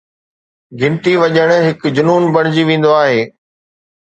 [0.79, 3.21] گھنٽي وڄڻ هڪ جنون بڻجي ويندو آهي